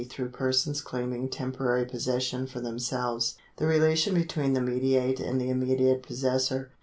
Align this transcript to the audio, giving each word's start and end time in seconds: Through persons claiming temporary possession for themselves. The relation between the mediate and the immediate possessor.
Through 0.09 0.29
persons 0.29 0.81
claiming 0.81 1.29
temporary 1.29 1.85
possession 1.85 2.47
for 2.47 2.59
themselves. 2.59 3.35
The 3.57 3.67
relation 3.67 4.15
between 4.15 4.53
the 4.53 4.59
mediate 4.61 5.19
and 5.19 5.39
the 5.39 5.51
immediate 5.51 6.01
possessor. 6.01 6.71